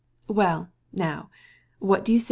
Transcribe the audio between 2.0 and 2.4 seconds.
do you say?